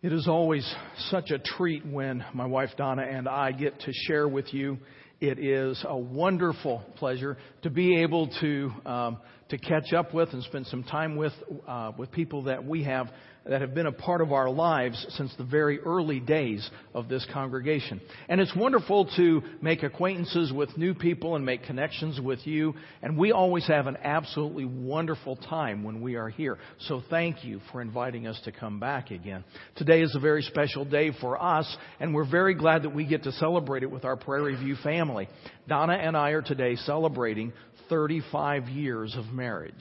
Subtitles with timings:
[0.00, 0.64] It is always
[1.10, 4.78] such a treat when my wife Donna and I get to share with you.
[5.20, 10.44] It is a wonderful pleasure to be able to um, to catch up with and
[10.44, 11.32] spend some time with
[11.66, 13.08] uh, with people that we have
[13.48, 17.26] that have been a part of our lives since the very early days of this
[17.32, 18.00] congregation.
[18.28, 22.74] And it's wonderful to make acquaintances with new people and make connections with you.
[23.02, 26.58] And we always have an absolutely wonderful time when we are here.
[26.80, 29.44] So thank you for inviting us to come back again.
[29.76, 33.22] Today is a very special day for us, and we're very glad that we get
[33.24, 35.28] to celebrate it with our Prairie View family.
[35.66, 37.52] Donna and I are today celebrating
[37.88, 39.74] 35 years of marriage.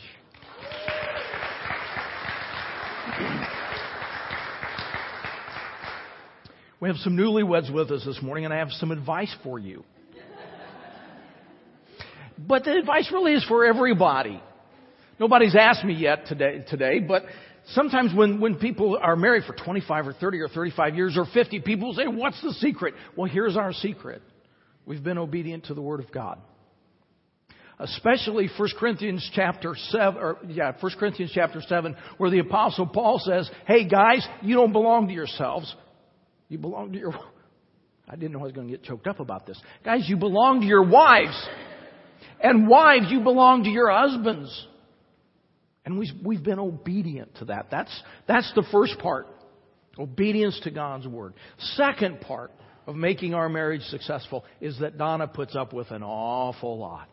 [6.80, 9.84] We have some newlyweds with us this morning, and I have some advice for you.
[12.38, 14.40] But the advice really is for everybody.
[15.20, 17.23] Nobody's asked me yet today, today but
[17.72, 21.62] sometimes when, when people are married for 25 or 30 or 35 years or 50,
[21.62, 22.94] people say, what's the secret?
[23.16, 24.22] Well, here's our secret.
[24.86, 26.39] We've been obedient to the Word of God.
[27.80, 33.20] Especially 1 Corinthians chapter 7, or yeah, 1 Corinthians chapter 7, where the apostle Paul
[33.20, 35.75] says, hey guys, you don't belong to yourselves.
[36.50, 37.14] You belong to your.
[38.08, 39.59] I didn't know I was going to get choked up about this.
[39.84, 41.48] Guys, you belong to your wives.
[42.42, 44.67] And wives, you belong to your husbands.
[45.86, 47.67] And we've, we've been obedient to that.
[47.72, 49.28] That's, that's the first part.
[49.98, 51.34] Obedience to God's Word.
[51.76, 52.52] Second part
[52.86, 57.09] of making our marriage successful is that Donna puts up with an awful lot.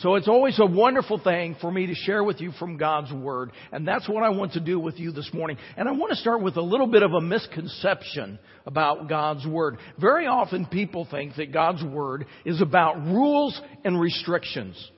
[0.00, 3.52] So it's always a wonderful thing for me to share with you from God's Word.
[3.70, 5.58] And that's what I want to do with you this morning.
[5.76, 9.76] And I want to start with a little bit of a misconception about God's Word.
[10.00, 14.90] Very often people think that God's Word is about rules and restrictions.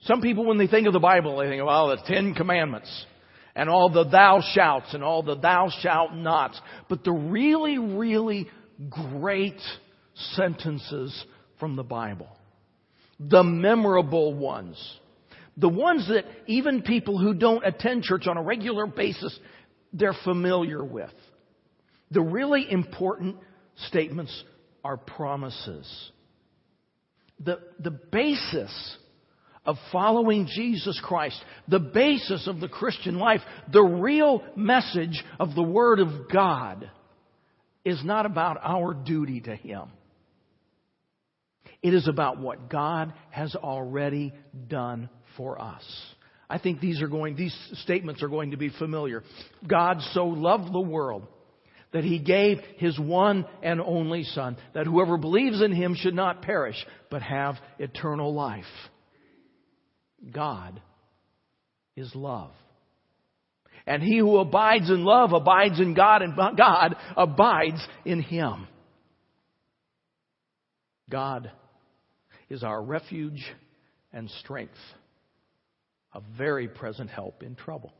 [0.00, 3.04] Some people, when they think of the Bible, they think of all the Ten Commandments
[3.54, 6.58] and all the thou shouts and all the thou shalt nots.
[6.88, 8.48] But the really, really
[8.88, 9.60] great
[10.14, 11.24] sentences
[11.58, 12.35] from the Bible
[13.18, 14.76] the memorable ones.
[15.56, 19.38] The ones that even people who don't attend church on a regular basis,
[19.92, 21.12] they're familiar with.
[22.10, 23.36] The really important
[23.86, 24.44] statements
[24.84, 26.10] are promises.
[27.40, 28.96] The, the basis
[29.64, 33.40] of following Jesus Christ, the basis of the Christian life,
[33.72, 36.90] the real message of the Word of God
[37.84, 39.88] is not about our duty to Him.
[41.82, 44.32] It is about what God has already
[44.68, 45.84] done for us.
[46.48, 49.22] I think these are going, these statements are going to be familiar.
[49.66, 51.26] God so loved the world
[51.92, 56.42] that he gave his one and only son, that whoever believes in him should not
[56.42, 56.76] perish,
[57.10, 58.64] but have eternal life.
[60.30, 60.80] God
[61.96, 62.50] is love.
[63.86, 68.66] And he who abides in love abides in God, and God abides in him.
[71.08, 71.50] God
[72.48, 73.44] is our refuge
[74.12, 74.78] and strength,
[76.14, 77.92] a very present help in trouble.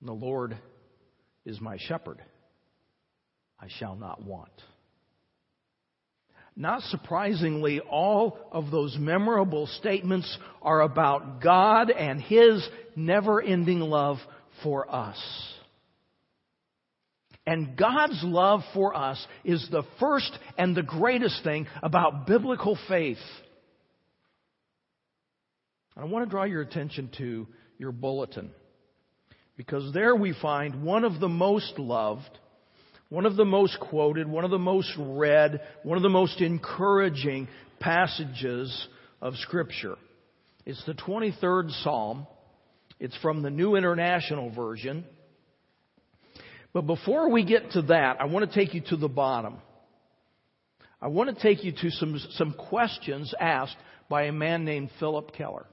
[0.00, 0.56] And the Lord
[1.44, 2.22] is my shepherd.
[3.60, 4.50] I shall not want.
[6.54, 14.18] Not surprisingly, all of those memorable statements are about God and His never ending love
[14.62, 15.18] for us.
[17.46, 23.18] And God's love for us is the first and the greatest thing about biblical faith.
[25.96, 27.46] I want to draw your attention to
[27.78, 28.50] your bulletin.
[29.56, 32.38] Because there we find one of the most loved,
[33.10, 37.48] one of the most quoted, one of the most read, one of the most encouraging
[37.78, 38.88] passages
[39.20, 39.96] of Scripture.
[40.64, 42.26] It's the 23rd Psalm.
[42.98, 45.04] It's from the New International Version.
[46.72, 49.58] But before we get to that, I want to take you to the bottom.
[51.00, 53.76] I want to take you to some, some questions asked
[54.08, 55.66] by a man named Phillip Keller.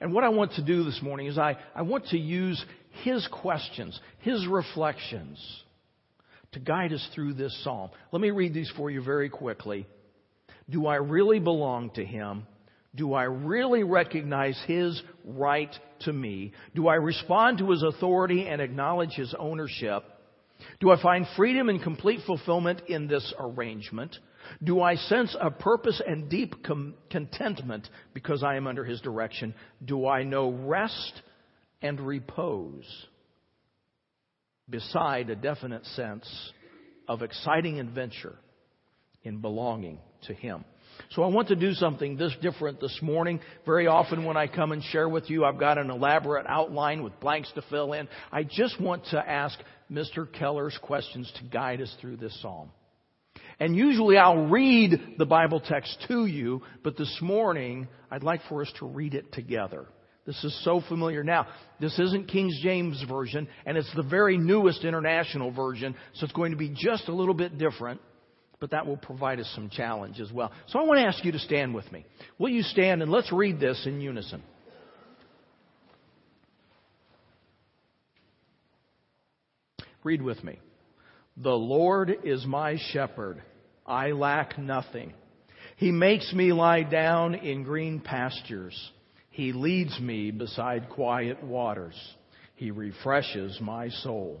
[0.00, 2.62] And what I want to do this morning is I, I want to use
[3.02, 5.38] his questions, his reflections,
[6.52, 7.90] to guide us through this psalm.
[8.12, 9.86] Let me read these for you very quickly.
[10.70, 12.46] Do I really belong to him?
[12.94, 16.52] Do I really recognize His right to me?
[16.74, 20.04] Do I respond to His authority and acknowledge His ownership?
[20.80, 24.16] Do I find freedom and complete fulfillment in this arrangement?
[24.62, 29.54] Do I sense a purpose and deep com- contentment because I am under His direction?
[29.84, 31.22] Do I know rest
[31.82, 32.84] and repose
[34.68, 36.28] beside a definite sense
[37.06, 38.36] of exciting adventure
[39.22, 40.64] in belonging to Him?
[41.10, 43.40] So I want to do something this different this morning.
[43.64, 47.18] Very often when I come and share with you, I've got an elaborate outline with
[47.18, 48.08] blanks to fill in.
[48.30, 49.58] I just want to ask
[49.90, 50.30] Mr.
[50.30, 52.70] Keller's questions to guide us through this psalm.
[53.58, 58.60] And usually I'll read the Bible text to you, but this morning I'd like for
[58.60, 59.86] us to read it together.
[60.26, 61.24] This is so familiar.
[61.24, 61.46] Now,
[61.80, 66.50] this isn't King James Version, and it's the very newest international version, so it's going
[66.50, 68.02] to be just a little bit different,
[68.60, 70.52] but that will provide us some challenge as well.
[70.68, 72.04] So I want to ask you to stand with me.
[72.38, 74.42] Will you stand and let's read this in unison?
[80.04, 80.58] Read with me.
[81.36, 83.42] The Lord is my shepherd.
[83.86, 85.12] I lack nothing.
[85.76, 88.74] He makes me lie down in green pastures.
[89.30, 91.94] He leads me beside quiet waters.
[92.56, 94.40] He refreshes my soul.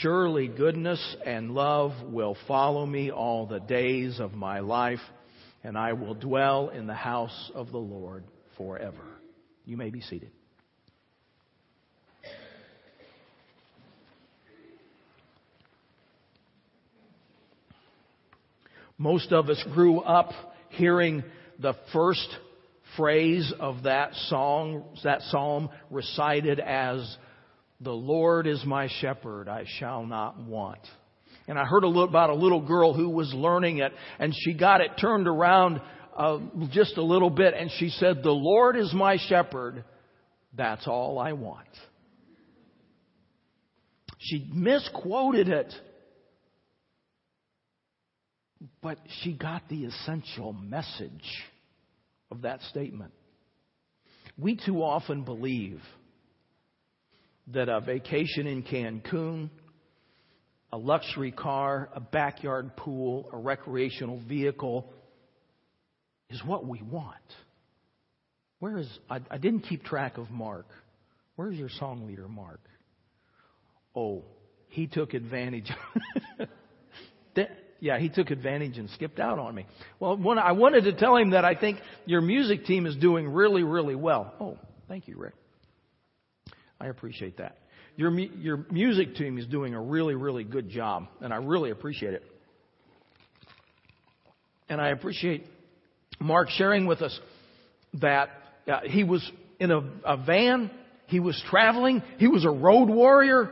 [0.00, 5.00] Surely goodness and love will follow me all the days of my life,
[5.62, 8.24] and I will dwell in the house of the Lord
[8.56, 9.04] forever.
[9.66, 10.30] You may be seated.
[18.96, 20.30] Most of us grew up
[20.70, 21.24] hearing
[21.58, 22.28] the first
[22.96, 27.16] phrase of that song, that psalm recited as,
[27.84, 30.80] the Lord is my shepherd, I shall not want.
[31.46, 34.54] And I heard a little about a little girl who was learning it and she
[34.54, 35.80] got it turned around
[36.16, 36.38] uh,
[36.70, 39.84] just a little bit and she said, the Lord is my shepherd,
[40.56, 41.68] that's all I want.
[44.18, 45.72] She misquoted it.
[48.80, 51.10] But she got the essential message
[52.30, 53.12] of that statement.
[54.38, 55.80] We too often believe
[57.48, 59.50] that a vacation in Cancun,
[60.72, 64.92] a luxury car, a backyard pool, a recreational vehicle
[66.30, 67.16] is what we want.
[68.58, 70.66] Where is, I, I didn't keep track of Mark.
[71.36, 72.60] Where's your song leader, Mark?
[73.94, 74.24] Oh,
[74.68, 75.70] he took advantage.
[77.80, 79.66] yeah, he took advantage and skipped out on me.
[80.00, 83.62] Well, I wanted to tell him that I think your music team is doing really,
[83.62, 84.34] really well.
[84.40, 84.58] Oh,
[84.88, 85.34] thank you, Rick.
[86.84, 87.56] I appreciate that.
[87.96, 92.12] Your, your music team is doing a really, really good job, and I really appreciate
[92.12, 92.22] it.
[94.68, 95.46] And I appreciate
[96.20, 97.18] Mark sharing with us
[98.00, 98.28] that
[98.70, 99.26] uh, he was
[99.58, 100.70] in a, a van,
[101.06, 103.50] he was traveling, he was a road warrior,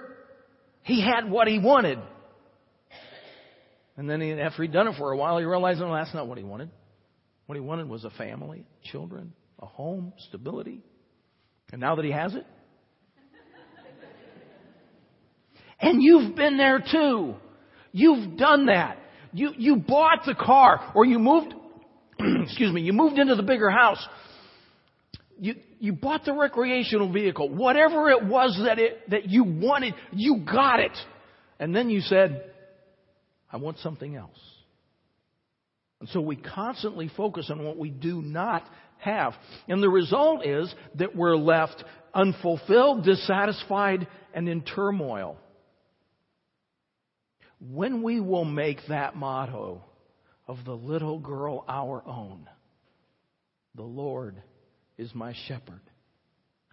[0.82, 1.99] he had what he wanted.
[3.96, 6.26] And then he, after he'd done it for a while, he realized, no, that's not
[6.29, 6.69] what he wanted.
[7.46, 10.82] What he wanted was a family, children, a home, stability.
[11.70, 12.44] And now that he has it,
[15.82, 17.34] and you've been there too.
[17.93, 18.99] You've done that.
[19.32, 21.55] You, you bought the car or you moved,
[22.19, 24.02] excuse me, you moved into the bigger house.
[25.38, 27.49] You, you bought the recreational vehicle.
[27.49, 30.96] Whatever it was that it, that you wanted, you got it.
[31.58, 32.44] And then you said,
[33.51, 34.39] I want something else.
[36.01, 38.65] And so we constantly focus on what we do not
[38.98, 39.34] have.
[39.69, 41.82] And the result is that we're left
[42.15, 45.39] unfulfilled, dissatisfied, and in turmoil.
[47.71, 49.83] When we will make that motto
[50.49, 52.49] of the little girl our own,
[53.75, 54.37] the Lord
[54.99, 55.81] is my shepherd.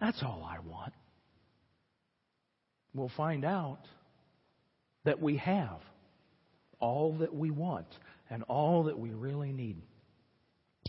[0.00, 0.92] That's all I want.
[2.92, 3.78] We'll find out
[5.04, 5.80] that we have
[6.80, 7.86] all that we want
[8.28, 9.76] and all that we really need.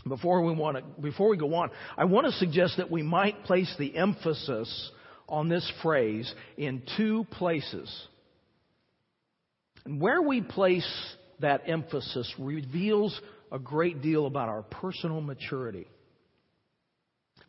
[0.06, 3.44] Before we want to, before we go on, I want to suggest that we might
[3.44, 4.90] place the emphasis
[5.28, 7.88] on this phrase in two places.
[9.84, 10.88] And where we place
[11.40, 13.18] that emphasis reveals
[13.50, 15.86] a great deal about our personal maturity.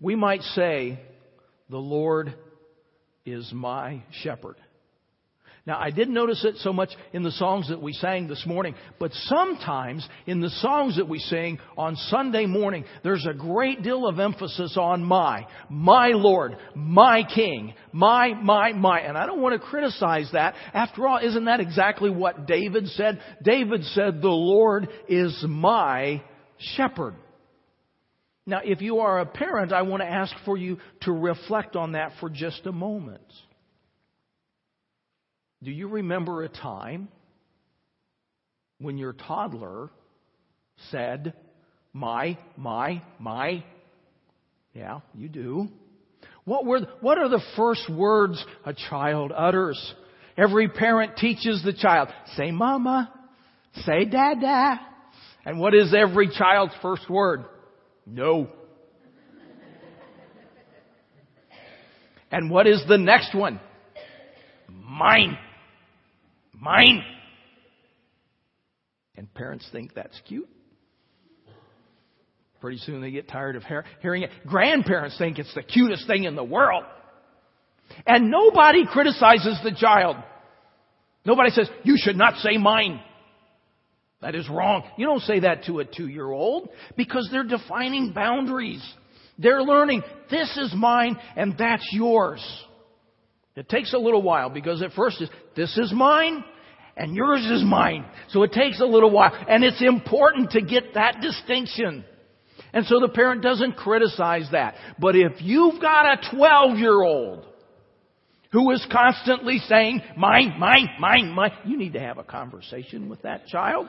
[0.01, 0.99] We might say,
[1.69, 2.33] the Lord
[3.25, 4.57] is my shepherd.
[5.65, 8.75] Now, I didn't notice it so much in the songs that we sang this morning,
[8.99, 14.05] but sometimes in the songs that we sing on Sunday morning, there's a great deal
[14.05, 18.99] of emphasis on my, my Lord, my King, my, my, my.
[18.99, 20.53] And I don't want to criticize that.
[20.73, 23.21] After all, isn't that exactly what David said?
[23.41, 26.21] David said, the Lord is my
[26.75, 27.15] shepherd.
[28.45, 31.93] Now, if you are a parent, I want to ask for you to reflect on
[31.93, 33.21] that for just a moment.
[35.63, 37.07] Do you remember a time
[38.79, 39.89] when your toddler
[40.91, 41.33] said,
[41.93, 43.63] my, my, my?
[44.73, 45.69] Yeah, you do.
[46.43, 49.93] What were, what are the first words a child utters?
[50.35, 53.13] Every parent teaches the child, say mama,
[53.85, 54.81] say dada.
[55.45, 57.45] And what is every child's first word?
[58.05, 58.49] No.
[62.31, 63.61] And what is the next one?
[64.67, 65.37] Mine.
[66.63, 67.03] Mine.
[69.17, 70.47] And parents think that's cute.
[72.61, 73.63] Pretty soon they get tired of
[74.01, 74.29] hearing it.
[74.47, 76.85] Grandparents think it's the cutest thing in the world.
[78.07, 80.15] And nobody criticizes the child.
[81.25, 83.01] Nobody says, you should not say mine.
[84.21, 84.83] That is wrong.
[84.97, 88.81] You don't say that to a two-year-old because they're defining boundaries.
[89.37, 92.41] They're learning, this is mine and that's yours.
[93.57, 96.45] It takes a little while because at first it's, this is mine
[96.95, 98.05] and yours is mine.
[98.29, 102.05] So it takes a little while and it's important to get that distinction.
[102.73, 104.75] And so the parent doesn't criticize that.
[104.99, 107.45] But if you've got a 12 year old
[108.51, 113.23] who is constantly saying, mine, mine, mine, mine, you need to have a conversation with
[113.23, 113.87] that child.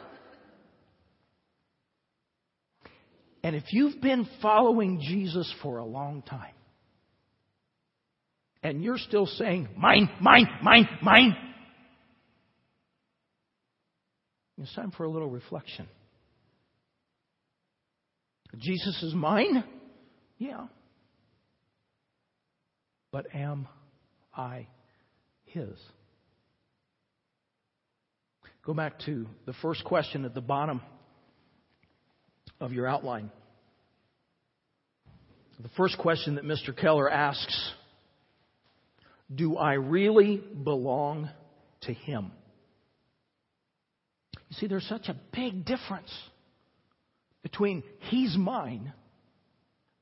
[3.42, 6.54] And if you've been following Jesus for a long time,
[8.62, 11.37] and you're still saying, mine, mine, mine, mine,
[14.58, 15.88] it's time for a little reflection.
[18.58, 19.64] Jesus is mine?
[20.38, 20.66] Yeah.
[23.11, 23.66] But am
[24.37, 24.68] I
[25.44, 25.76] His?
[28.64, 30.80] Go back to the first question at the bottom
[32.61, 33.30] of your outline.
[35.61, 36.76] The first question that Mr.
[36.76, 37.73] Keller asks
[39.34, 41.30] Do I really belong
[41.82, 42.32] to Him?
[44.48, 46.12] You see, there's such a big difference
[47.42, 48.92] between He's mine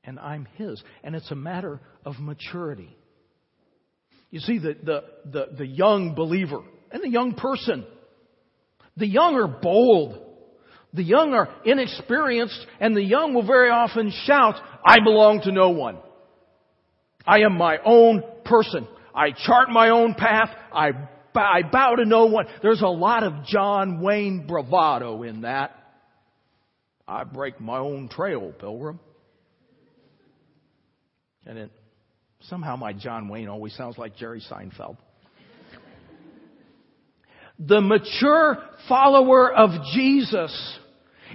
[0.03, 0.81] and I'm His.
[1.03, 2.95] And it's a matter of maturity.
[4.31, 7.85] You see, the, the, the, the young believer and the young person,
[8.97, 10.19] the young are bold.
[10.93, 15.69] The young are inexperienced and the young will very often shout, I belong to no
[15.69, 15.97] one.
[17.25, 18.87] I am my own person.
[19.15, 20.49] I chart my own path.
[20.73, 20.91] I,
[21.41, 22.45] I bow to no one.
[22.61, 25.75] There's a lot of John Wayne bravado in that.
[27.07, 28.99] I break my own trail, pilgrim.
[31.45, 31.71] And it,
[32.41, 34.97] somehow my John Wayne always sounds like Jerry Seinfeld.
[37.59, 40.79] The mature follower of Jesus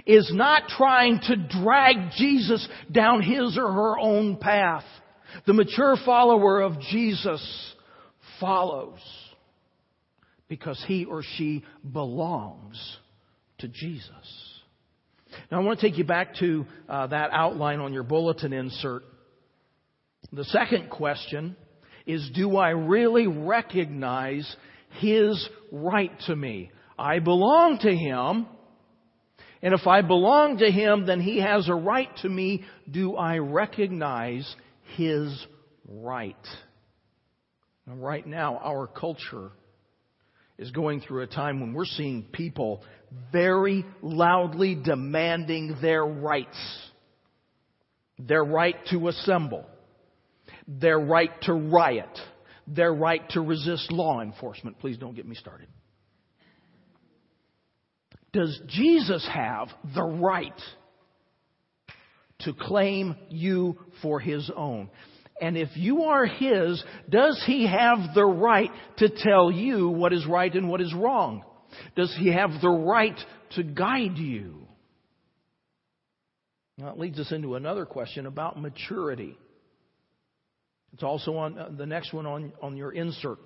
[0.05, 4.83] is not trying to drag Jesus down his or her own path.
[5.45, 7.75] The mature follower of Jesus
[8.39, 8.99] follows
[10.49, 12.97] because he or she belongs
[13.59, 14.49] to Jesus.
[15.51, 19.03] Now I want to take you back to uh, that outline on your bulletin insert.
[20.33, 21.55] The second question
[22.05, 24.55] is, do I really recognize
[24.99, 26.71] His right to me?
[26.97, 28.47] I belong to Him,
[29.61, 32.65] and if I belong to Him, then He has a right to me.
[32.89, 34.55] Do I recognize
[34.97, 35.45] His
[35.87, 36.35] right?
[37.85, 39.51] Now, right now, our culture
[40.59, 42.83] is going through a time when we're seeing people
[43.31, 46.59] very loudly demanding their rights.
[48.19, 49.65] Their right to assemble.
[50.67, 52.19] Their right to riot.
[52.67, 54.77] Their right to resist law enforcement.
[54.79, 55.69] Please don't get me started.
[58.33, 60.61] Does Jesus have the right
[62.39, 64.89] to claim you for his own?
[65.41, 70.25] And if you are his, does he have the right to tell you what is
[70.25, 71.43] right and what is wrong?
[71.95, 73.17] Does he have the right
[73.55, 74.67] to guide you?
[76.77, 79.37] Now, That leads us into another question about maturity.
[80.93, 83.37] It's also on uh, the next one on, on your insert.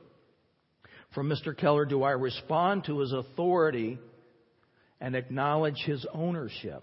[1.14, 1.56] From Mr.
[1.56, 4.00] Keller, do I respond to his authority
[5.04, 6.82] and acknowledge his ownership.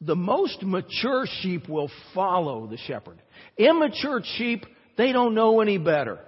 [0.00, 3.20] The most mature sheep will follow the shepherd.
[3.56, 4.64] Immature sheep,
[4.96, 6.20] they don't know any better.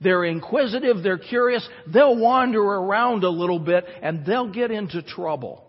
[0.00, 5.64] They're inquisitive, they're curious, they'll wander around a little bit and they'll get into trouble.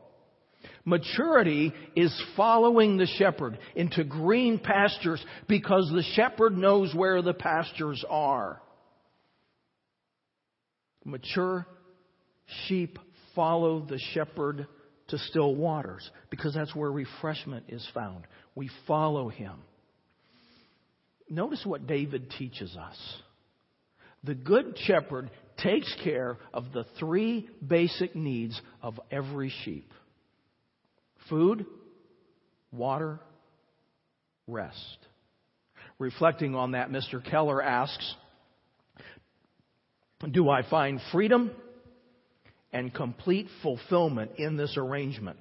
[0.83, 8.03] Maturity is following the shepherd into green pastures because the shepherd knows where the pastures
[8.09, 8.61] are.
[11.05, 11.65] Mature
[12.67, 12.99] sheep
[13.35, 14.67] follow the shepherd
[15.09, 18.25] to still waters because that's where refreshment is found.
[18.55, 19.55] We follow him.
[21.29, 22.97] Notice what David teaches us.
[24.23, 29.91] The good shepherd takes care of the three basic needs of every sheep
[31.29, 31.65] food,
[32.71, 33.19] water,
[34.47, 34.97] rest.
[35.99, 37.23] Reflecting on that, Mr.
[37.23, 38.15] Keller asks,
[40.31, 41.51] Do I find freedom
[42.77, 45.39] and complete fulfillment in this arrangement?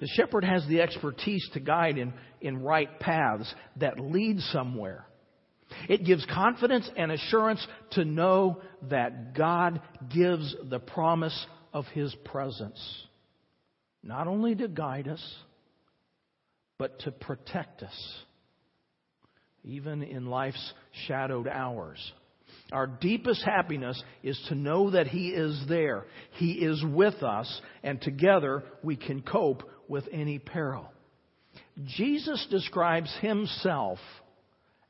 [0.00, 5.06] The shepherd has the expertise to guide in, in right paths that lead somewhere.
[5.88, 9.80] It gives confidence and assurance to know that God
[10.14, 12.78] gives the promise of His presence.
[14.02, 15.36] Not only to guide us,
[16.76, 18.14] but to protect us,
[19.64, 20.74] even in life's
[21.06, 22.12] shadowed hours.
[22.72, 26.06] Our deepest happiness is to know that He is there.
[26.32, 30.90] He is with us, and together we can cope with any peril.
[31.84, 33.98] Jesus describes Himself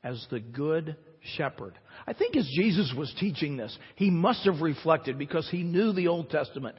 [0.03, 0.95] as the Good
[1.35, 1.77] Shepherd.
[2.07, 6.07] I think as Jesus was teaching this, He must have reflected because He knew the
[6.07, 6.75] Old Testament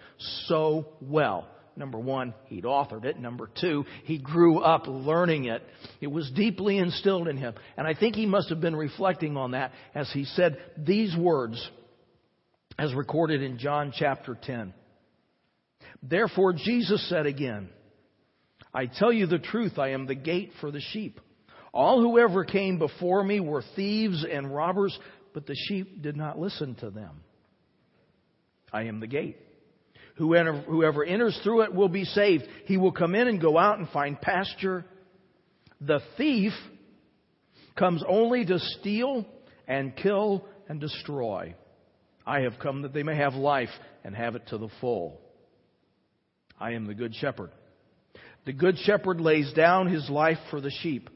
[0.47, 1.47] so well.
[1.79, 3.19] Number one, he'd authored it.
[3.19, 5.63] Number two, he grew up learning it.
[6.01, 7.55] It was deeply instilled in him.
[7.77, 11.71] And I think he must have been reflecting on that as he said these words,
[12.79, 14.75] as recorded in John chapter 10.
[16.03, 17.69] Therefore, Jesus said again,
[18.75, 21.21] I tell you the truth, I am the gate for the sheep.
[21.73, 24.99] All who ever came before me were thieves and robbers,
[25.33, 27.23] but the sheep did not listen to them.
[28.73, 29.39] I am the gate.
[30.19, 32.45] Whoever, whoever enters through it will be saved.
[32.65, 34.85] He will come in and go out and find pasture.
[35.81, 36.53] The thief
[37.77, 39.25] comes only to steal
[39.69, 41.55] and kill and destroy.
[42.27, 43.71] I have come that they may have life
[44.03, 45.21] and have it to the full.
[46.59, 47.53] I am the good shepherd.
[48.45, 51.11] The good shepherd lays down his life for the sheep.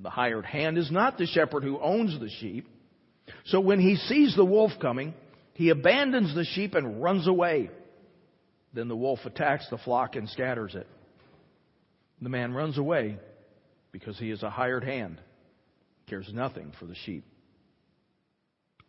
[0.00, 2.68] The hired hand is not the shepherd who owns the sheep.
[3.46, 5.12] So when he sees the wolf coming,
[5.52, 7.68] he abandons the sheep and runs away.
[8.72, 10.86] Then the wolf attacks the flock and scatters it.
[12.20, 13.18] The man runs away
[13.92, 15.20] because he is a hired hand,
[16.08, 17.24] cares nothing for the sheep.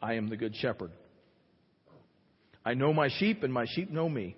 [0.02, 0.92] I am the good shepherd.
[2.65, 4.36] I know my sheep, and my sheep know me.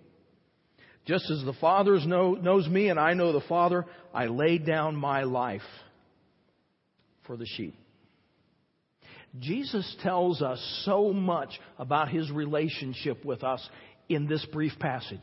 [1.06, 4.96] Just as the Father know, knows me, and I know the Father, I lay down
[4.96, 5.62] my life
[7.26, 7.76] for the sheep.
[9.40, 13.68] Jesus tells us so much about his relationship with us
[14.14, 15.20] in this brief passage.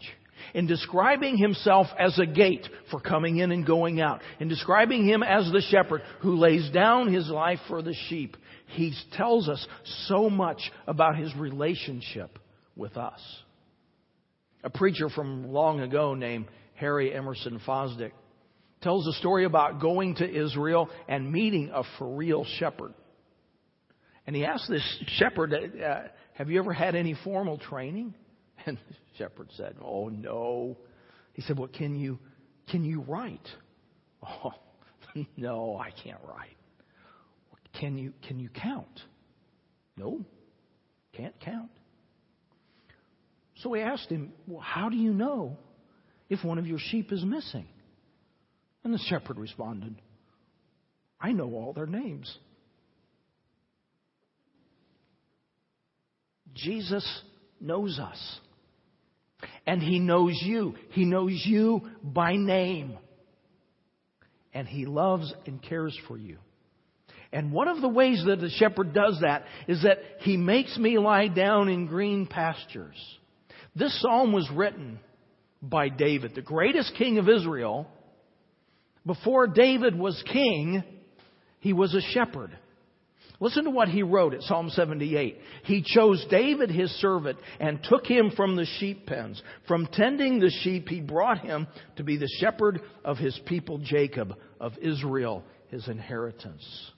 [0.54, 5.22] In describing himself as a gate for coming in and going out, in describing him
[5.22, 8.36] as the shepherd who lays down his life for the sheep,
[8.68, 9.66] he tells us
[10.06, 12.38] so much about his relationship
[12.76, 13.20] with us.
[14.64, 18.12] A preacher from long ago named Harry Emerson Fosdick
[18.80, 22.94] tells a story about going to Israel and meeting a for real shepherd.
[24.26, 26.00] And he asked this shepherd, uh,
[26.34, 28.14] Have you ever had any formal training?
[28.68, 30.76] And the shepherd said, Oh, no.
[31.32, 32.18] He said, Well, can you,
[32.70, 33.46] can you write?
[34.44, 34.52] Oh,
[35.36, 36.56] no, I can't write.
[37.80, 39.00] Can you, can you count?
[39.96, 40.24] No,
[41.16, 41.70] can't count.
[43.58, 45.56] So we asked him, Well, how do you know
[46.28, 47.66] if one of your sheep is missing?
[48.84, 49.94] And the shepherd responded,
[51.20, 52.36] I know all their names.
[56.54, 57.22] Jesus
[57.60, 58.40] knows us.
[59.66, 60.74] And He knows you.
[60.90, 62.96] He knows you by name.
[64.52, 66.38] And He loves and cares for you.
[67.32, 70.98] And one of the ways that the shepherd does that is that He makes me
[70.98, 72.96] lie down in green pastures.
[73.76, 74.98] This psalm was written
[75.62, 77.86] by David, the greatest king of Israel.
[79.04, 80.82] Before David was king,
[81.60, 82.56] he was a shepherd.
[83.40, 85.38] Listen to what he wrote at Psalm 78.
[85.62, 89.40] He chose David his servant and took him from the sheep pens.
[89.68, 94.34] From tending the sheep, he brought him to be the shepherd of his people Jacob,
[94.60, 96.90] of Israel, his inheritance.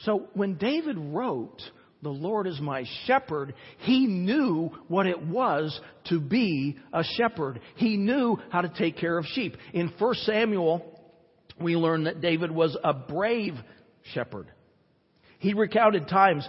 [0.00, 1.62] So when David wrote,
[2.02, 7.60] the Lord is my shepherd, he knew what it was to be a shepherd.
[7.76, 9.56] He knew how to take care of sheep.
[9.72, 11.00] In 1 Samuel,
[11.60, 13.54] we learn that David was a brave
[14.14, 14.46] shepherd.
[15.38, 16.48] He recounted times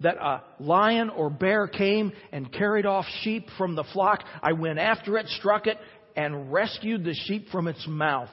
[0.00, 4.22] that a lion or bear came and carried off sheep from the flock.
[4.42, 5.78] I went after it, struck it,
[6.14, 8.28] and rescued the sheep from its mouth.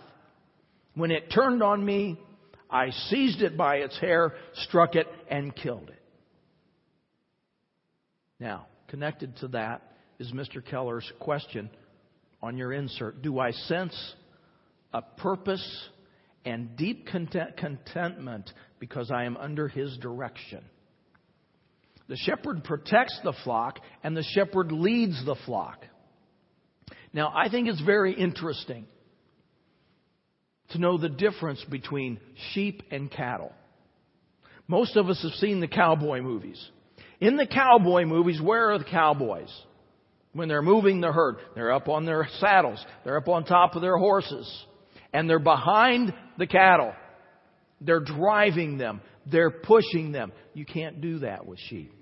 [0.95, 2.19] When it turned on me,
[2.69, 6.01] I seized it by its hair, struck it, and killed it.
[8.39, 9.81] Now, connected to that
[10.19, 10.63] is Mr.
[10.63, 11.69] Keller's question
[12.41, 13.21] on your insert.
[13.21, 13.95] Do I sense
[14.91, 15.89] a purpose
[16.45, 20.63] and deep content, contentment because I am under his direction?
[22.07, 25.85] The shepherd protects the flock and the shepherd leads the flock.
[27.13, 28.85] Now, I think it's very interesting
[30.71, 32.19] to know the difference between
[32.53, 33.53] sheep and cattle.
[34.67, 36.61] Most of us have seen the cowboy movies.
[37.19, 39.51] In the cowboy movies, where are the cowboys?
[40.33, 43.81] When they're moving the herd, they're up on their saddles, they're up on top of
[43.81, 44.65] their horses,
[45.13, 46.93] and they're behind the cattle.
[47.79, 50.31] They're driving them, they're pushing them.
[50.53, 51.93] You can't do that with sheep.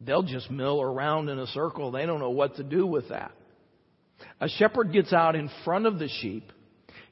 [0.00, 1.90] They'll just mill around in a circle.
[1.90, 3.32] They don't know what to do with that.
[4.40, 6.50] A shepherd gets out in front of the sheep.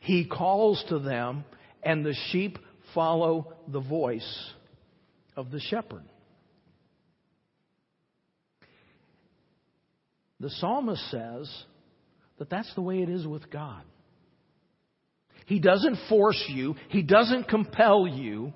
[0.01, 1.45] He calls to them,
[1.83, 2.59] and the sheep
[2.95, 4.51] follow the voice
[5.37, 6.05] of the shepherd.
[10.41, 11.65] The psalmist says
[12.39, 13.83] that that's the way it is with God.
[15.49, 18.53] He doesn't force you, He doesn't compel you,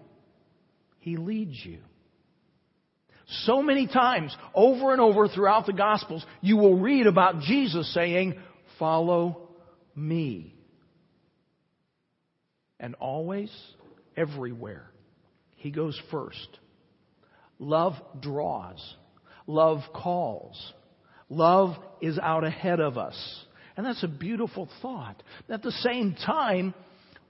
[0.99, 1.79] He leads you.
[3.45, 8.35] So many times, over and over throughout the Gospels, you will read about Jesus saying,
[8.79, 9.49] Follow
[9.97, 10.55] me.
[12.79, 13.51] And always,
[14.15, 14.91] everywhere,
[15.57, 16.59] He goes first.
[17.59, 18.97] Love draws.
[19.47, 20.75] Love calls.
[21.31, 23.17] Love is out ahead of us.
[23.77, 25.23] And that's a beautiful thought.
[25.49, 26.75] At the same time,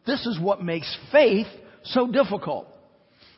[0.07, 1.47] this is what makes faith
[1.85, 2.67] so difficult.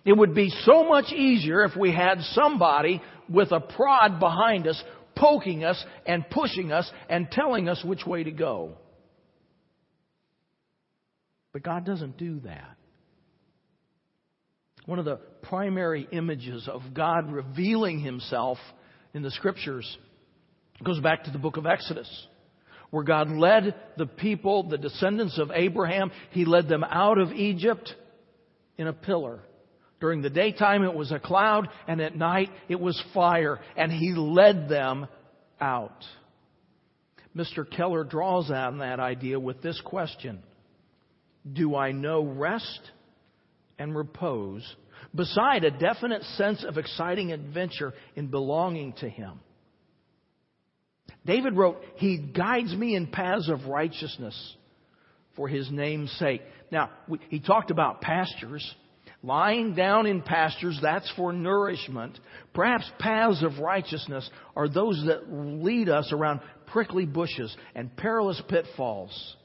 [0.04, 4.82] It would be so much easier if we had somebody with a prod behind us,
[5.16, 8.72] poking us and pushing us and telling us which way to go.
[11.52, 12.76] But God doesn't do that.
[14.86, 18.58] One of the primary images of God revealing Himself
[19.14, 19.98] in the Scriptures
[20.82, 22.26] goes back to the book of Exodus,
[22.94, 27.92] where God led the people, the descendants of Abraham, He led them out of Egypt
[28.78, 29.40] in a pillar.
[29.98, 34.14] During the daytime it was a cloud, and at night it was fire, and He
[34.14, 35.08] led them
[35.60, 36.04] out.
[37.36, 37.68] Mr.
[37.68, 40.40] Keller draws on that idea with this question
[41.52, 42.92] Do I know rest
[43.76, 44.62] and repose
[45.12, 49.40] beside a definite sense of exciting adventure in belonging to Him?
[51.26, 54.56] David wrote, He guides me in paths of righteousness
[55.36, 56.42] for His name's sake.
[56.70, 56.90] Now,
[57.28, 58.74] he talked about pastures.
[59.22, 62.18] Lying down in pastures, that's for nourishment.
[62.52, 69.36] Perhaps paths of righteousness are those that lead us around prickly bushes and perilous pitfalls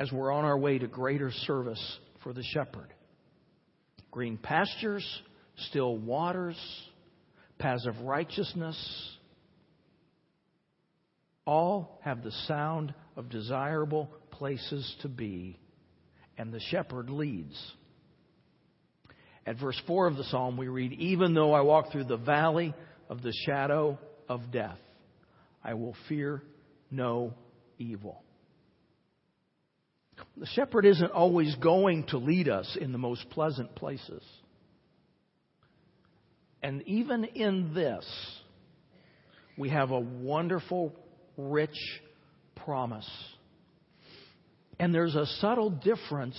[0.00, 2.92] as we're on our way to greater service for the shepherd.
[4.10, 5.06] Green pastures,
[5.68, 6.56] still waters,
[7.60, 8.76] paths of righteousness,
[11.46, 15.58] all have the sound of desirable places to be,
[16.36, 17.56] and the shepherd leads.
[19.46, 22.74] At verse 4 of the psalm, we read, Even though I walk through the valley
[23.08, 24.78] of the shadow of death,
[25.62, 26.42] I will fear
[26.90, 27.34] no
[27.78, 28.22] evil.
[30.36, 34.22] The shepherd isn't always going to lead us in the most pleasant places.
[36.62, 38.04] And even in this,
[39.56, 40.94] we have a wonderful,
[41.36, 41.76] rich
[42.56, 43.08] promise.
[44.78, 46.38] And there's a subtle difference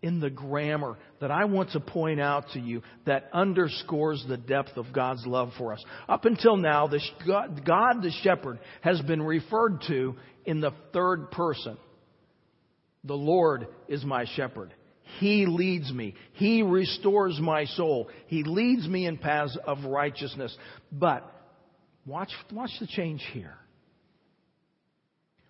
[0.00, 4.76] in the grammar that I want to point out to you that underscores the depth
[4.76, 5.84] of God's love for us.
[6.08, 6.88] Up until now,
[7.26, 11.76] God, God the shepherd has been referred to in the third person.
[13.04, 14.72] The Lord is my shepherd.
[15.18, 16.14] He leads me.
[16.34, 18.08] He restores my soul.
[18.26, 20.56] He leads me in paths of righteousness.
[20.92, 21.30] But
[22.06, 23.56] watch, watch the change here.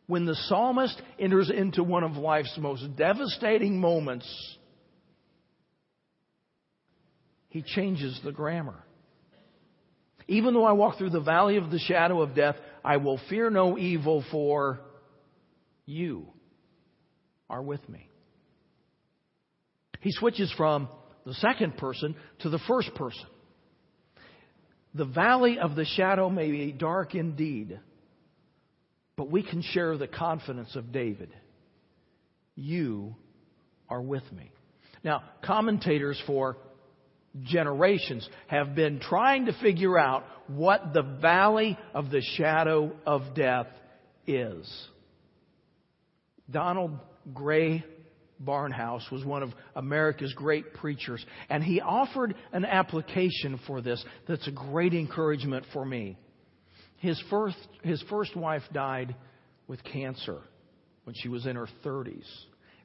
[0.07, 4.27] When the psalmist enters into one of life's most devastating moments,
[7.51, 8.83] he changes the grammar.
[10.29, 13.51] Even though I walk through the valley of the shadow of death, I will fear
[13.51, 14.81] no evil, for
[15.85, 16.27] you
[17.51, 18.08] are with me.
[20.01, 20.89] He switches from
[21.25, 23.27] the second person to the first person.
[24.95, 27.79] The valley of the shadow may be dark indeed,
[29.17, 31.31] but we can share the confidence of David.
[32.55, 33.15] You
[33.89, 34.51] are with me.
[35.05, 36.57] Now, commentators for
[37.43, 43.69] generations have been trying to figure out what the valley of the shadow of death
[44.27, 44.89] is.
[46.51, 46.99] Donald
[47.33, 47.85] Grey
[48.45, 54.47] Barnhouse was one of America's great preachers, and he offered an application for this that's
[54.47, 56.17] a great encouragement for me.
[56.99, 59.15] His first, his first wife died
[59.67, 60.39] with cancer
[61.05, 62.27] when she was in her 30s,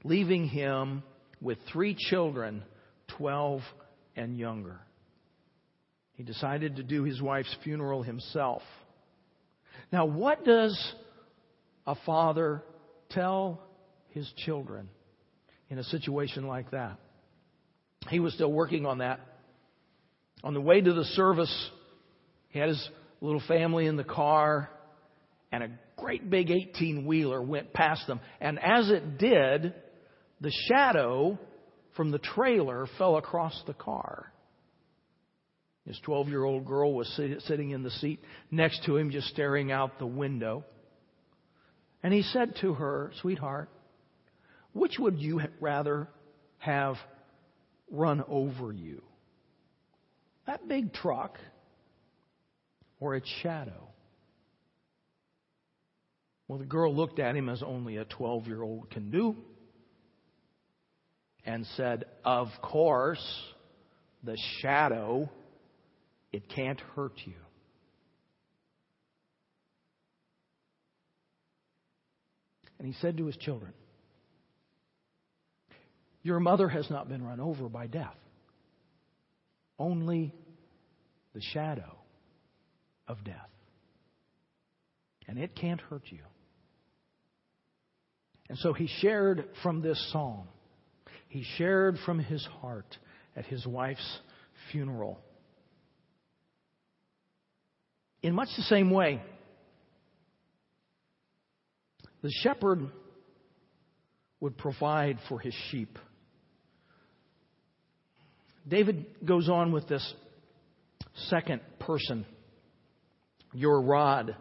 [0.04, 1.04] leaving him
[1.42, 2.64] with three children,
[3.18, 3.62] 12
[4.16, 4.80] and younger.
[6.14, 8.62] He decided to do his wife's funeral himself.
[9.92, 10.94] Now, what does
[11.86, 12.64] a father
[13.10, 13.62] tell
[14.10, 14.90] his children
[15.70, 17.00] in a situation like that?
[18.10, 19.20] He was still working on that.
[20.44, 21.70] On the way to the service,
[22.50, 22.90] he had his
[23.22, 24.70] little family in the car,
[25.52, 28.20] and a great big 18 wheeler went past them.
[28.42, 29.74] And as it did,
[30.42, 31.40] the shadow
[31.96, 34.34] from the trailer fell across the car.
[35.86, 37.08] His 12 year old girl was
[37.46, 38.20] sitting in the seat
[38.52, 40.66] next to him, just staring out the window.
[42.02, 43.70] And he said to her, Sweetheart,
[44.74, 46.08] which would you rather
[46.58, 46.96] have
[47.90, 49.02] run over you?
[50.46, 51.38] That big truck
[53.00, 53.90] or its shadow?
[56.48, 59.36] Well, the girl looked at him as only a 12 year old can do
[61.46, 63.26] and said, Of course,
[64.24, 65.30] the shadow
[66.32, 67.34] it can't hurt you.
[72.80, 73.74] And he said to his children,
[76.24, 78.16] Your mother has not been run over by death,
[79.78, 80.34] only
[81.34, 81.98] the shadow
[83.08, 83.50] of death.
[85.28, 86.20] And it can't hurt you.
[88.50, 90.48] And so he shared from this psalm.
[91.28, 92.98] He shared from his heart
[93.36, 94.20] at his wife's
[94.72, 95.20] funeral
[98.24, 99.22] in much the same way,
[102.22, 102.90] the shepherd
[104.40, 106.00] would provide for his sheep.
[108.68, 110.14] David goes on with this
[111.30, 112.26] second person
[113.54, 114.36] your rod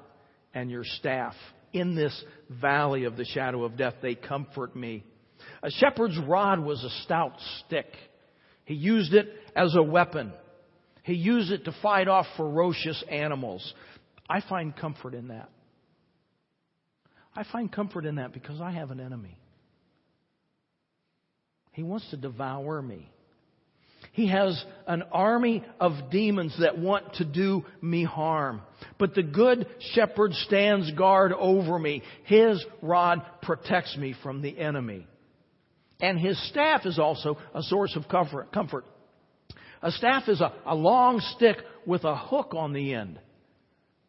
[0.54, 1.34] and your staff.
[1.72, 5.04] In this valley of the shadow of death, they comfort me.
[5.62, 7.86] A shepherd's rod was a stout stick.
[8.64, 10.32] He used it as a weapon.
[11.02, 13.74] He used it to fight off ferocious animals.
[14.28, 15.50] I find comfort in that.
[17.34, 19.38] I find comfort in that because I have an enemy.
[21.72, 23.10] He wants to devour me.
[24.12, 28.60] He has an army of demons that want to do me harm.
[28.98, 32.02] But the good shepherd stands guard over me.
[32.24, 35.06] His rod protects me from the enemy.
[36.00, 38.84] And his staff is also a source of comfort.
[39.80, 43.18] A staff is a, a long stick with a hook on the end.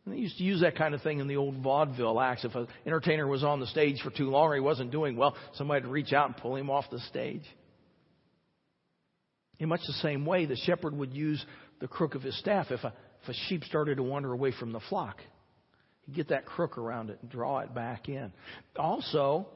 [0.03, 2.43] And they used to use that kind of thing in the old vaudeville acts.
[2.43, 5.35] If an entertainer was on the stage for too long or he wasn't doing well,
[5.53, 7.43] somebody would reach out and pull him off the stage.
[9.63, 11.43] In much the same way, the shepherd would use
[11.80, 14.73] the crook of his staff if a, if a sheep started to wander away from
[14.73, 15.21] the flock.
[16.02, 18.34] He'd get that crook around it and draw it back in.
[18.76, 19.47] Also,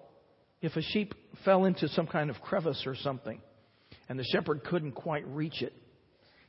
[0.62, 3.41] if a sheep fell into some kind of crevice or something,
[4.08, 5.74] and the shepherd couldn't quite reach it,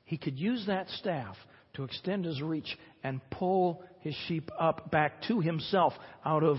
[0.05, 1.35] he could use that staff
[1.75, 5.95] to extend his reach and pull his sheep up back to himself
[6.25, 6.59] out of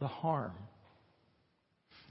[0.00, 0.54] the harm.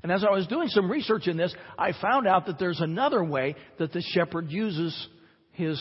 [0.04, 3.24] And as I was doing some research in this, I found out that there's another
[3.24, 5.08] way that the shepherd uses
[5.52, 5.80] his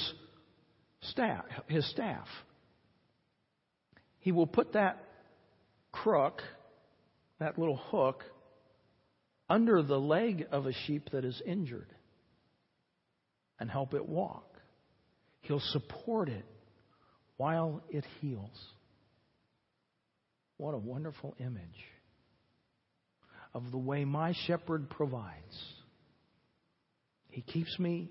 [1.02, 2.26] staff, his staff.
[4.18, 5.02] He will put that
[5.90, 6.42] crook,
[7.38, 8.22] that little hook,
[9.48, 11.88] under the leg of a sheep that is injured
[13.58, 14.46] and help it walk.
[15.42, 16.44] He'll support it
[17.38, 18.58] while it heals.
[20.58, 21.64] What a wonderful image
[23.54, 25.64] of the way my shepherd provides.
[27.28, 28.10] He keeps me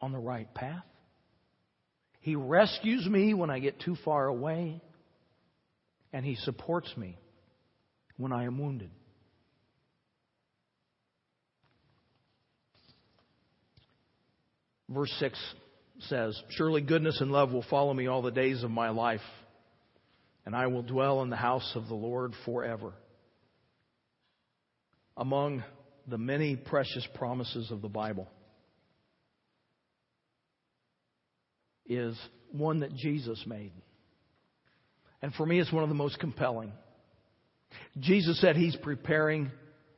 [0.00, 0.84] on the right path.
[2.20, 4.80] He rescues me when I get too far away.
[6.12, 7.18] And He supports me
[8.16, 8.90] when I am wounded.
[14.88, 15.38] Verse 6
[16.00, 19.20] says, Surely goodness and love will follow me all the days of my life,
[20.46, 22.94] and I will dwell in the house of the Lord forever.
[25.18, 25.64] Among
[26.06, 28.28] the many precious promises of the Bible
[31.86, 32.16] is
[32.52, 33.72] one that Jesus made.
[35.20, 36.72] And for me, it's one of the most compelling.
[37.98, 39.50] Jesus said he's preparing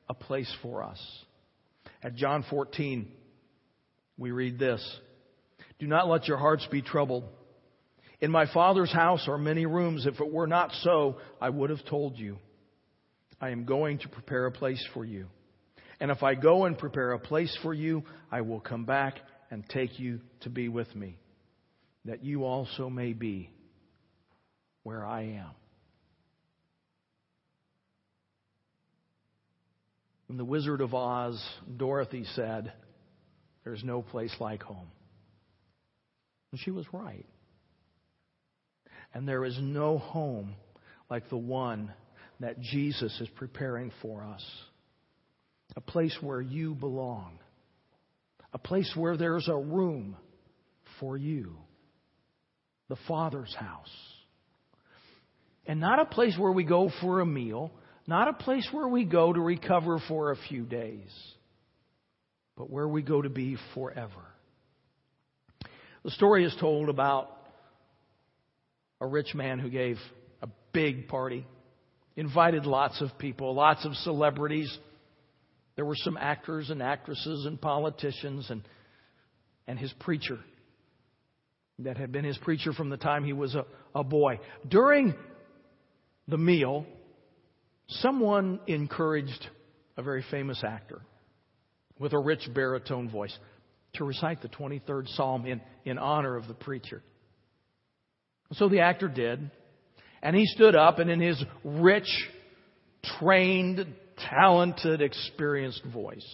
[0.08, 0.98] a place for us.
[2.02, 3.12] At John 14,
[4.16, 4.82] we read this
[5.78, 7.24] do not let your hearts be troubled.
[8.20, 10.06] In my Father's house are many rooms.
[10.06, 12.38] If it were not so, I would have told you.
[13.40, 15.26] I am going to prepare a place for you.
[16.00, 19.14] And if I go and prepare a place for you, I will come back
[19.50, 21.18] and take you to be with me,
[22.04, 23.50] that you also may be
[24.82, 25.50] where I am.
[30.28, 31.42] In The Wizard of Oz,
[31.76, 32.72] Dorothy said,
[33.64, 34.90] There's no place like home.
[36.52, 37.26] And she was right.
[39.12, 40.54] And there is no home
[41.10, 41.92] like the one
[42.40, 44.44] that Jesus is preparing for us.
[45.76, 47.38] A place where you belong.
[48.52, 50.16] A place where there's a room
[50.98, 51.56] for you.
[52.88, 53.94] The Father's house.
[55.66, 57.70] And not a place where we go for a meal,
[58.06, 61.12] not a place where we go to recover for a few days,
[62.56, 64.10] but where we go to be forever.
[66.02, 67.30] The story is told about
[69.00, 69.98] a rich man who gave
[70.42, 71.46] a big party,
[72.16, 74.76] invited lots of people, lots of celebrities.
[75.76, 78.62] There were some actors and actresses and politicians and,
[79.66, 80.38] and his preacher
[81.78, 84.38] that had been his preacher from the time he was a, a boy.
[84.68, 85.14] During
[86.28, 86.86] the meal,
[87.88, 89.48] someone encouraged
[89.96, 91.00] a very famous actor
[91.98, 93.36] with a rich baritone voice
[93.94, 97.02] to recite the 23rd Psalm in, in honor of the preacher.
[98.52, 99.50] So the actor did.
[100.22, 102.08] And he stood up and in his rich,
[103.18, 103.86] trained,
[104.28, 106.26] talented, experienced voice,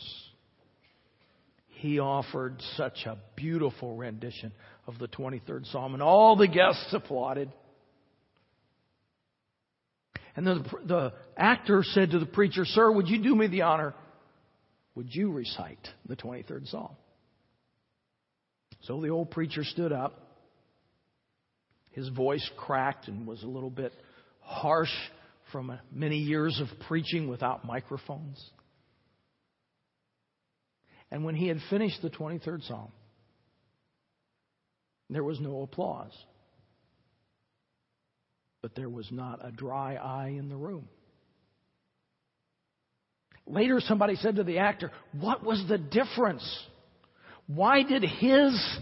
[1.68, 4.52] he offered such a beautiful rendition
[4.86, 5.94] of the 23rd Psalm.
[5.94, 7.52] And all the guests applauded.
[10.34, 13.94] And the, the actor said to the preacher, Sir, would you do me the honor?
[14.94, 16.96] Would you recite the 23rd Psalm?
[18.82, 20.25] So the old preacher stood up.
[21.96, 23.90] His voice cracked and was a little bit
[24.40, 24.92] harsh
[25.50, 28.38] from uh, many years of preaching without microphones.
[31.10, 32.92] And when he had finished the 23rd Psalm,
[35.08, 36.12] there was no applause.
[38.60, 40.90] But there was not a dry eye in the room.
[43.46, 46.46] Later, somebody said to the actor, What was the difference?
[47.46, 48.78] Why did his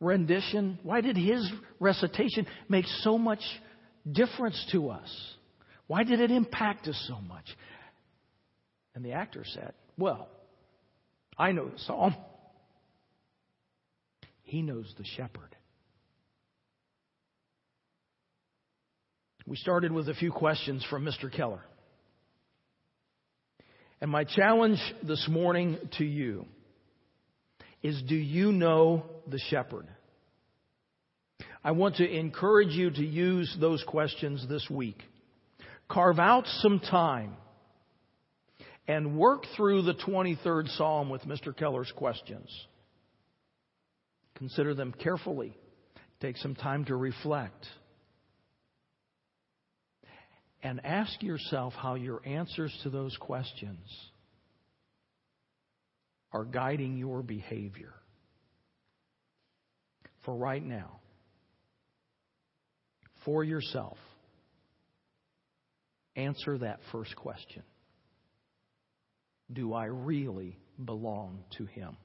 [0.00, 3.40] rendition, why did his recitation make so much
[4.10, 5.34] difference to us?
[5.86, 7.44] Why did it impact us so much?
[8.94, 10.28] And the actor said, Well,
[11.38, 12.14] I know the psalm.
[14.42, 15.54] He knows the shepherd.
[19.46, 21.32] We started with a few questions from Mr.
[21.32, 21.64] Keller.
[24.00, 26.46] And my challenge this morning to you
[27.82, 29.86] is do you know the shepherd?
[31.62, 35.02] I want to encourage you to use those questions this week.
[35.88, 37.36] Carve out some time
[38.88, 41.56] and work through the 23rd Psalm with Mr.
[41.56, 42.48] Keller's questions.
[44.36, 45.54] Consider them carefully.
[46.20, 47.66] Take some time to reflect.
[50.62, 53.86] And ask yourself how your answers to those questions
[56.32, 57.92] are guiding your behavior.
[60.24, 61.00] For right now,
[63.24, 63.96] for yourself,
[66.16, 67.62] answer that first question
[69.52, 71.96] Do I really belong to Him?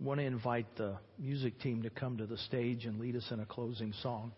[0.00, 3.26] I want to invite the music team to come to the stage and lead us
[3.30, 4.32] in a closing song.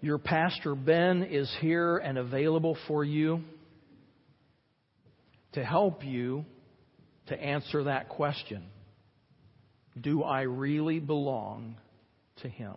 [0.00, 3.42] Your pastor Ben is here and available for you
[5.52, 6.44] to help you
[7.26, 8.64] to answer that question.
[10.00, 11.76] Do I really belong
[12.42, 12.74] to Him?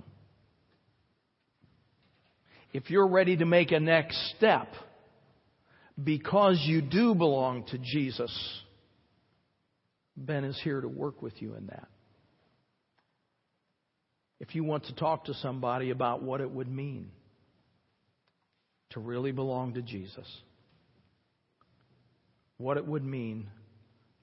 [2.74, 4.68] If you're ready to make a next step
[6.02, 8.62] because you do belong to Jesus,
[10.18, 11.88] Ben is here to work with you in that.
[14.40, 17.12] If you want to talk to somebody about what it would mean
[18.90, 20.28] to really belong to Jesus,
[22.58, 23.50] what it would mean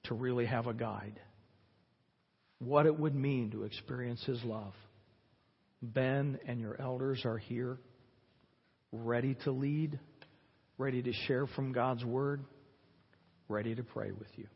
[0.05, 1.19] to really have a guide,
[2.59, 4.73] what it would mean to experience His love,
[5.81, 7.77] Ben and your elders are here,
[8.91, 9.99] ready to lead,
[10.77, 12.43] ready to share from God's Word,
[13.49, 14.47] ready to pray with you.